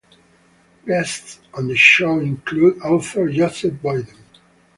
Guests 0.87 1.39
on 1.53 1.67
the 1.67 1.75
show 1.75 2.17
included 2.21 2.81
author 2.81 3.29
Joseph 3.29 3.79
Boyden. 3.83 4.17